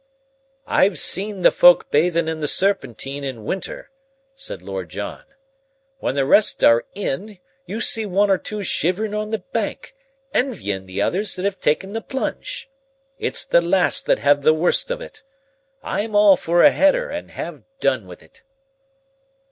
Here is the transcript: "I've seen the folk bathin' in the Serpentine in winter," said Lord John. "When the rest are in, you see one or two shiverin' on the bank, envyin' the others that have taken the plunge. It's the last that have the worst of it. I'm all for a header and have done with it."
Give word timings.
"I've 0.65 0.97
seen 0.97 1.43
the 1.43 1.51
folk 1.51 1.91
bathin' 1.91 2.27
in 2.27 2.39
the 2.39 2.47
Serpentine 2.47 3.23
in 3.23 3.43
winter," 3.45 3.91
said 4.33 4.63
Lord 4.63 4.89
John. 4.89 5.21
"When 5.99 6.15
the 6.15 6.25
rest 6.25 6.63
are 6.63 6.85
in, 6.95 7.37
you 7.67 7.81
see 7.81 8.07
one 8.07 8.31
or 8.31 8.39
two 8.39 8.63
shiverin' 8.63 9.13
on 9.13 9.29
the 9.29 9.43
bank, 9.53 9.93
envyin' 10.33 10.87
the 10.87 11.03
others 11.03 11.35
that 11.35 11.45
have 11.45 11.59
taken 11.59 11.93
the 11.93 12.01
plunge. 12.01 12.67
It's 13.19 13.45
the 13.45 13.61
last 13.61 14.07
that 14.07 14.17
have 14.17 14.41
the 14.41 14.55
worst 14.55 14.89
of 14.89 15.01
it. 15.01 15.21
I'm 15.83 16.15
all 16.15 16.35
for 16.35 16.63
a 16.63 16.71
header 16.71 17.11
and 17.11 17.29
have 17.29 17.61
done 17.79 18.07
with 18.07 18.23
it." 18.23 18.41